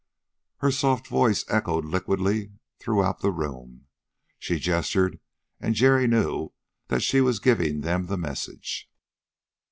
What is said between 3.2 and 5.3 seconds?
the room. She gestured,